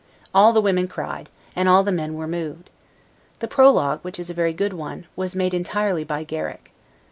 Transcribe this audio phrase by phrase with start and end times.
[0.33, 2.71] All the women cried, and all the men were moved.
[3.37, 6.73] The prologue, which is a very good one, was made entirely by Garrick.